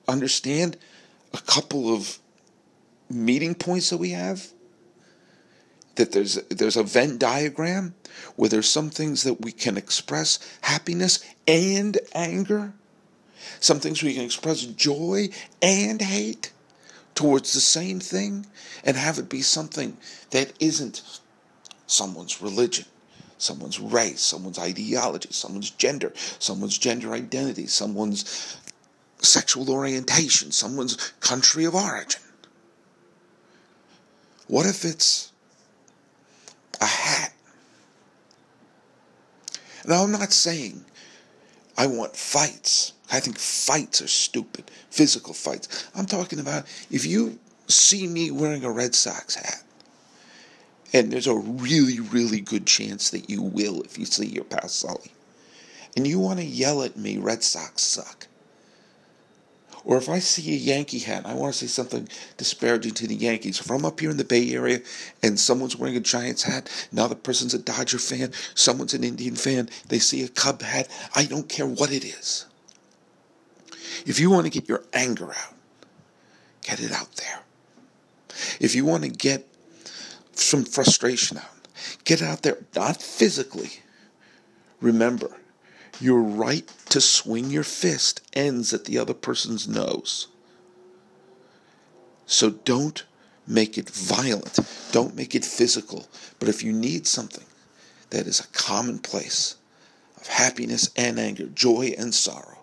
understand 0.08 0.78
a 1.34 1.38
couple 1.38 1.92
of 1.94 2.18
meeting 3.10 3.54
points 3.54 3.90
that 3.90 3.98
we 3.98 4.10
have? 4.10 4.48
That 5.96 6.12
there's 6.12 6.36
there's 6.48 6.78
a 6.78 6.84
Venn 6.84 7.18
diagram 7.18 7.94
where 8.36 8.48
there's 8.48 8.70
some 8.70 8.88
things 8.90 9.24
that 9.24 9.42
we 9.42 9.52
can 9.52 9.76
express 9.76 10.38
happiness 10.62 11.22
and 11.46 11.98
anger. 12.14 12.72
Some 13.58 13.80
things 13.80 14.02
we 14.02 14.14
can 14.14 14.24
express 14.24 14.62
joy 14.62 15.28
and 15.60 16.00
hate 16.00 16.52
towards 17.20 17.52
the 17.52 17.60
same 17.60 18.00
thing 18.00 18.46
and 18.82 18.96
have 18.96 19.18
it 19.18 19.28
be 19.28 19.42
something 19.42 19.94
that 20.30 20.50
isn't 20.58 21.20
someone's 21.86 22.40
religion, 22.40 22.86
someone's 23.36 23.78
race, 23.78 24.22
someone's 24.22 24.58
ideology, 24.58 25.28
someone's 25.30 25.68
gender, 25.68 26.14
someone's 26.38 26.78
gender 26.78 27.12
identity, 27.12 27.66
someone's 27.66 28.56
sexual 29.18 29.70
orientation, 29.70 30.50
someone's 30.50 30.96
country 31.20 31.66
of 31.66 31.74
origin. 31.74 32.22
What 34.46 34.64
if 34.64 34.86
it's 34.86 35.30
a 36.80 36.86
hat? 36.86 37.34
Now, 39.86 40.04
I'm 40.04 40.12
not 40.12 40.32
saying 40.32 40.86
I 41.76 41.86
want 41.86 42.16
fights. 42.16 42.94
I 43.10 43.20
think 43.20 43.38
fights 43.38 44.00
are 44.02 44.08
stupid, 44.08 44.70
physical 44.90 45.34
fights. 45.34 45.88
I'm 45.94 46.06
talking 46.06 46.38
about 46.38 46.66
if 46.90 47.04
you 47.04 47.38
see 47.66 48.06
me 48.06 48.30
wearing 48.30 48.64
a 48.64 48.70
Red 48.70 48.94
Sox 48.94 49.34
hat, 49.34 49.62
and 50.92 51.12
there's 51.12 51.26
a 51.26 51.34
really, 51.34 52.00
really 52.00 52.40
good 52.40 52.66
chance 52.66 53.10
that 53.10 53.30
you 53.30 53.42
will 53.42 53.82
if 53.82 53.98
you 53.98 54.04
see 54.04 54.26
your 54.26 54.44
past 54.44 54.80
Sully, 54.80 55.12
and 55.96 56.06
you 56.06 56.18
want 56.18 56.38
to 56.40 56.44
yell 56.44 56.82
at 56.82 56.96
me, 56.96 57.18
Red 57.18 57.42
Sox 57.42 57.82
suck. 57.82 58.26
Or 59.84 59.96
if 59.96 60.08
I 60.08 60.18
see 60.18 60.52
a 60.52 60.56
Yankee 60.56 60.98
hat, 60.98 61.24
I 61.24 61.34
want 61.34 61.54
to 61.54 61.60
say 61.60 61.66
something 61.66 62.06
disparaging 62.36 62.92
to 62.94 63.06
the 63.06 63.14
Yankees. 63.14 63.60
If 63.60 63.70
I'm 63.70 63.86
up 63.86 63.98
here 63.98 64.10
in 64.10 64.18
the 64.18 64.24
Bay 64.24 64.52
Area 64.52 64.80
and 65.22 65.40
someone's 65.40 65.76
wearing 65.76 65.96
a 65.96 66.00
Giants 66.00 66.42
hat, 66.42 66.68
now 66.92 67.06
the 67.06 67.16
person's 67.16 67.54
a 67.54 67.58
Dodger 67.58 67.98
fan, 67.98 68.32
someone's 68.54 68.92
an 68.92 69.04
Indian 69.04 69.36
fan, 69.36 69.70
they 69.88 69.98
see 69.98 70.22
a 70.22 70.28
Cub 70.28 70.60
hat, 70.60 70.88
I 71.14 71.24
don't 71.24 71.48
care 71.48 71.66
what 71.66 71.92
it 71.92 72.04
is. 72.04 72.44
If 74.06 74.18
you 74.18 74.30
want 74.30 74.46
to 74.46 74.50
get 74.50 74.68
your 74.68 74.84
anger 74.92 75.30
out, 75.30 75.54
get 76.62 76.80
it 76.80 76.92
out 76.92 77.14
there. 77.16 77.40
If 78.60 78.74
you 78.74 78.84
want 78.84 79.04
to 79.04 79.10
get 79.10 79.46
some 80.32 80.64
frustration 80.64 81.38
out, 81.38 81.68
get 82.04 82.22
out 82.22 82.42
there, 82.42 82.58
not 82.74 83.02
physically. 83.02 83.70
Remember, 84.80 85.36
your 86.00 86.22
right 86.22 86.66
to 86.88 87.00
swing 87.00 87.50
your 87.50 87.64
fist 87.64 88.22
ends 88.32 88.72
at 88.72 88.86
the 88.86 88.98
other 88.98 89.14
person's 89.14 89.68
nose. 89.68 90.28
So 92.26 92.50
don't 92.50 93.04
make 93.46 93.76
it 93.76 93.90
violent, 93.90 94.60
don't 94.92 95.16
make 95.16 95.34
it 95.34 95.44
physical. 95.44 96.06
But 96.38 96.48
if 96.48 96.62
you 96.62 96.72
need 96.72 97.06
something 97.06 97.44
that 98.10 98.26
is 98.26 98.40
a 98.40 98.46
commonplace 98.48 99.56
of 100.16 100.26
happiness 100.28 100.90
and 100.96 101.18
anger, 101.18 101.46
joy 101.46 101.92
and 101.98 102.14
sorrow, 102.14 102.59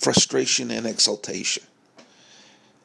frustration 0.00 0.70
and 0.70 0.86
exultation. 0.86 1.62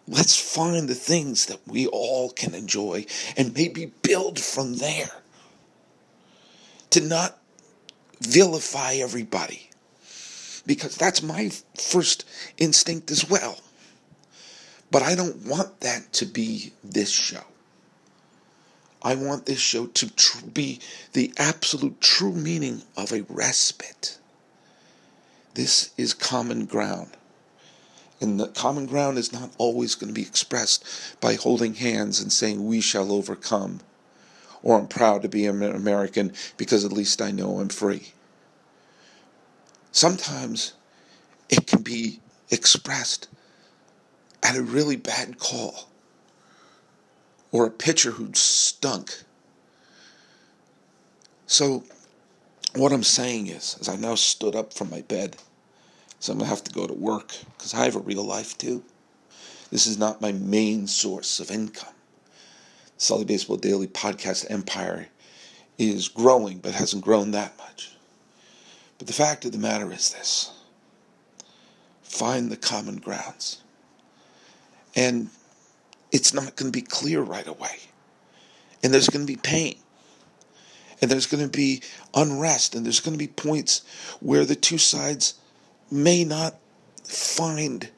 Let's 0.07 0.39
find 0.39 0.87
the 0.87 0.95
things 0.95 1.47
that 1.47 1.59
we 1.65 1.87
all 1.87 2.29
can 2.29 2.53
enjoy 2.53 3.05
and 3.35 3.55
maybe 3.55 3.91
build 4.03 4.39
from 4.39 4.75
there. 4.75 5.09
To 6.91 7.01
not 7.01 7.39
vilify 8.21 8.93
everybody. 8.93 9.69
Because 10.65 10.95
that's 10.95 11.23
my 11.23 11.51
first 11.77 12.25
instinct 12.57 13.11
as 13.11 13.29
well. 13.29 13.59
But 14.91 15.01
I 15.01 15.15
don't 15.15 15.45
want 15.45 15.81
that 15.81 16.13
to 16.13 16.25
be 16.25 16.73
this 16.83 17.09
show. 17.09 17.43
I 19.01 19.15
want 19.15 19.45
this 19.45 19.59
show 19.59 19.87
to 19.87 20.09
tr- 20.15 20.45
be 20.45 20.79
the 21.13 21.33
absolute 21.37 22.01
true 22.01 22.33
meaning 22.33 22.83
of 22.97 23.11
a 23.11 23.21
respite. 23.23 24.17
This 25.55 25.91
is 25.95 26.13
common 26.13 26.65
ground. 26.65 27.15
And 28.19 28.37
the 28.39 28.49
common 28.49 28.85
ground 28.87 29.17
is 29.17 29.31
not 29.31 29.51
always 29.57 29.95
going 29.95 30.09
to 30.09 30.13
be 30.13 30.27
expressed 30.27 30.85
by 31.21 31.35
holding 31.35 31.75
hands 31.75 32.19
and 32.19 32.31
saying, 32.31 32.65
We 32.65 32.81
shall 32.81 33.11
overcome. 33.11 33.79
Or 34.61 34.77
I'm 34.77 34.87
proud 34.87 35.21
to 35.21 35.29
be 35.29 35.45
an 35.45 35.63
American 35.63 36.33
because 36.57 36.83
at 36.83 36.91
least 36.91 37.21
I 37.21 37.31
know 37.31 37.59
I'm 37.59 37.69
free. 37.69 38.11
Sometimes 39.91 40.73
it 41.49 41.67
can 41.67 41.81
be 41.81 42.19
expressed 42.51 43.29
at 44.43 44.57
a 44.57 44.61
really 44.61 44.97
bad 44.97 45.39
call 45.39 45.87
or 47.53 47.65
a 47.65 47.71
pitcher 47.71 48.11
who 48.11 48.29
stunk. 48.33 49.23
So 51.47 51.85
what 52.75 52.91
I'm 52.91 53.03
saying 53.03 53.47
is, 53.47 53.77
as 53.79 53.89
I 53.89 53.95
now 53.95 54.15
stood 54.15 54.55
up 54.55 54.73
from 54.73 54.89
my 54.89 55.01
bed, 55.01 55.37
so 56.19 56.31
I'm 56.31 56.39
going 56.39 56.45
to 56.45 56.49
have 56.49 56.63
to 56.65 56.73
go 56.73 56.87
to 56.87 56.93
work 56.93 57.33
because 57.57 57.73
I 57.73 57.85
have 57.85 57.95
a 57.95 57.99
real 57.99 58.23
life 58.23 58.57
too. 58.57 58.83
This 59.71 59.87
is 59.87 59.97
not 59.97 60.21
my 60.21 60.31
main 60.31 60.87
source 60.87 61.39
of 61.39 61.51
income. 61.51 61.93
Sully 62.97 63.25
Baseball 63.25 63.57
Daily 63.57 63.87
podcast 63.87 64.49
empire 64.49 65.07
is 65.77 66.07
growing, 66.07 66.59
but 66.59 66.73
hasn't 66.73 67.03
grown 67.03 67.31
that 67.31 67.57
much. 67.57 67.95
But 68.97 69.07
the 69.07 69.13
fact 69.13 69.45
of 69.45 69.51
the 69.51 69.57
matter 69.57 69.91
is 69.91 70.11
this 70.11 70.51
find 72.01 72.49
the 72.49 72.57
common 72.57 72.97
grounds. 72.97 73.61
And 74.95 75.29
it's 76.11 76.33
not 76.33 76.55
going 76.55 76.71
to 76.71 76.77
be 76.77 76.85
clear 76.85 77.21
right 77.21 77.47
away. 77.47 77.77
And 78.81 78.93
there's 78.93 79.09
going 79.09 79.25
to 79.25 79.31
be 79.31 79.37
pain 79.37 79.75
and 81.01 81.11
there's 81.11 81.27
going 81.27 81.43
to 81.43 81.49
be 81.49 81.81
unrest, 82.13 82.75
and 82.75 82.85
there's 82.85 82.99
going 82.99 83.17
to 83.17 83.23
be 83.23 83.27
points 83.27 83.81
where 84.19 84.45
the 84.45 84.55
two 84.55 84.77
sides 84.77 85.35
may 85.91 86.23
not 86.23 86.55
find 87.03 87.89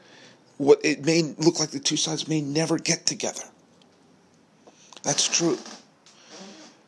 what 0.57 0.79
it 0.83 1.05
may 1.05 1.21
look 1.37 1.59
like 1.59 1.69
the 1.69 1.79
two 1.79 1.97
sides 1.97 2.27
may 2.27 2.41
never 2.41 2.77
get 2.77 3.05
together. 3.05 3.43
That's 5.03 5.27
true. 5.27 5.57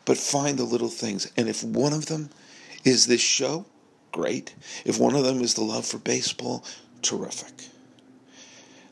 But 0.05 0.17
find 0.17 0.57
the 0.57 0.63
little 0.63 0.89
things. 0.89 1.31
And 1.37 1.47
if 1.47 1.63
one 1.63 1.93
of 1.93 2.07
them 2.07 2.31
is 2.83 3.05
this 3.05 3.21
show, 3.21 3.65
great. 4.11 4.55
If 4.85 4.99
one 4.99 5.15
of 5.15 5.23
them 5.23 5.41
is 5.41 5.53
the 5.53 5.63
love 5.63 5.85
for 5.85 5.99
baseball, 5.99 6.65
terrific. 7.01 7.69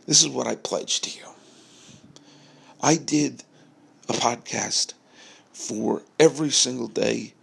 This 0.06 0.22
is 0.22 0.30
what 0.30 0.48
I 0.48 0.56
pledge 0.56 1.02
to 1.02 1.10
you. 1.10 1.26
I 2.82 2.96
did 2.96 3.44
a 4.08 4.14
podcast 4.14 4.94
for 5.58 6.04
every 6.20 6.52
single 6.52 6.88
day 6.88 7.34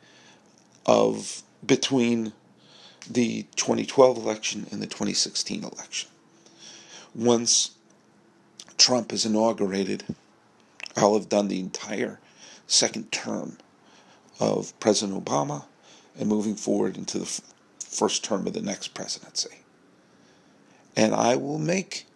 of 0.87 1.43
between 1.67 2.33
the 3.11 3.43
2012 3.57 4.17
election 4.17 4.67
and 4.71 4.81
the 4.81 4.87
2016 4.87 5.65
election. 5.65 6.09
Once 7.13 7.73
Trump 8.79 9.13
is 9.13 9.27
inaugurated, 9.27 10.05
I'll 10.97 11.15
have 11.15 11.29
done 11.29 11.49
the 11.49 11.59
entire 11.59 12.21
second 12.69 13.11
term 13.11 13.59
of 14.39 14.79
President 14.79 15.23
Obama 15.23 15.65
and 16.17 16.29
moving 16.29 16.55
forward 16.55 16.97
into 16.97 17.19
the 17.19 17.25
f- 17.25 17.41
first 17.81 18.23
term 18.23 18.47
of 18.47 18.53
the 18.53 18.63
next 18.63 18.95
presidency. 18.95 19.57
And 20.95 21.13
I 21.17 21.35
will 21.35 21.59
make 21.59 22.07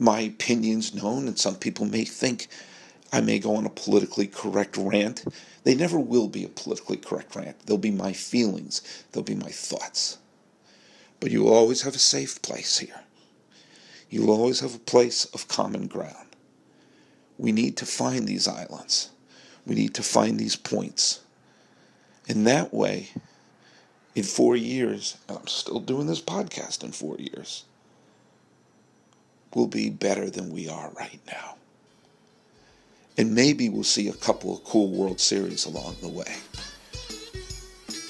my 0.00 0.20
opinions 0.20 0.92
known, 0.92 1.28
and 1.28 1.38
some 1.38 1.54
people 1.54 1.86
may 1.86 2.04
think 2.04 2.48
I 3.12 3.20
may 3.20 3.38
go 3.38 3.56
on 3.56 3.66
a 3.66 3.70
politically 3.70 4.26
correct 4.26 4.78
rant. 4.78 5.24
They 5.64 5.74
never 5.74 5.98
will 5.98 6.28
be 6.28 6.44
a 6.44 6.48
politically 6.48 6.96
correct 6.96 7.36
rant. 7.36 7.66
They'll 7.66 7.76
be 7.76 7.90
my 7.90 8.14
feelings, 8.14 8.80
they'll 9.12 9.22
be 9.22 9.34
my 9.34 9.50
thoughts. 9.50 10.18
But 11.20 11.30
you 11.30 11.42
will 11.42 11.54
always 11.54 11.82
have 11.82 11.94
a 11.94 12.00
safe 12.00 12.40
place 12.40 12.78
here. 12.78 13.02
You 14.08 14.22
will 14.22 14.34
always 14.34 14.60
have 14.60 14.74
a 14.74 14.80
place 14.80 15.26
of 15.26 15.46
common 15.46 15.86
ground. 15.86 16.36
We 17.38 17.52
need 17.52 17.76
to 17.78 17.86
find 17.86 18.26
these 18.26 18.48
islands. 18.48 19.10
We 19.66 19.74
need 19.74 19.94
to 19.94 20.02
find 20.02 20.38
these 20.38 20.56
points. 20.56 21.20
In 22.26 22.44
that 22.44 22.72
way, 22.72 23.10
in 24.14 24.24
four 24.24 24.56
years, 24.56 25.16
and 25.28 25.38
I'm 25.38 25.46
still 25.46 25.80
doing 25.80 26.06
this 26.06 26.20
podcast 26.20 26.82
in 26.82 26.92
four 26.92 27.16
years, 27.18 27.64
we'll 29.54 29.66
be 29.66 29.90
better 29.90 30.30
than 30.30 30.52
we 30.52 30.68
are 30.68 30.90
right 30.90 31.20
now. 31.26 31.56
And 33.22 33.36
maybe 33.36 33.68
we'll 33.68 33.84
see 33.84 34.08
a 34.08 34.14
couple 34.14 34.52
of 34.52 34.64
cool 34.64 34.88
World 34.88 35.20
Series 35.20 35.64
along 35.64 35.94
the 36.02 36.08
way. 36.08 36.34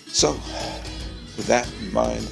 So, 0.06 0.32
with 1.36 1.44
that 1.48 1.70
in 1.82 1.92
mind, 1.92 2.22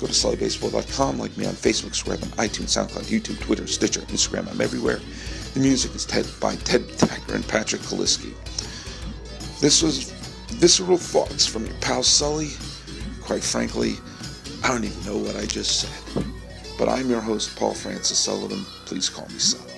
go 0.00 0.08
to 0.08 0.12
sullybaseball.com, 0.12 1.20
like 1.20 1.36
me 1.36 1.46
on 1.46 1.52
Facebook, 1.54 1.94
subscribe 1.94 2.20
on 2.24 2.30
iTunes, 2.30 2.74
SoundCloud, 2.74 3.04
YouTube, 3.04 3.40
Twitter, 3.40 3.68
Stitcher, 3.68 4.00
Instagram. 4.00 4.50
I'm 4.50 4.60
everywhere. 4.60 5.00
The 5.54 5.60
music 5.60 5.94
is 5.94 6.04
Ted 6.04 6.26
by 6.40 6.56
Ted 6.56 6.82
Tacker 6.98 7.36
and 7.36 7.46
Patrick 7.46 7.82
Kaliski. 7.82 8.34
This 9.60 9.80
was 9.80 10.10
visceral 10.54 10.98
thoughts 10.98 11.46
from 11.46 11.64
your 11.64 11.76
pal 11.76 12.02
Sully. 12.02 12.48
Quite 13.22 13.44
frankly, 13.44 13.94
I 14.64 14.68
don't 14.70 14.82
even 14.82 15.04
know 15.04 15.18
what 15.18 15.36
I 15.36 15.46
just 15.46 15.78
said. 15.82 16.24
But 16.76 16.88
I'm 16.88 17.08
your 17.08 17.20
host, 17.20 17.54
Paul 17.54 17.72
Francis 17.72 18.18
Sullivan. 18.18 18.64
Please 18.84 19.08
call 19.08 19.28
me 19.28 19.38
Sully. 19.38 19.73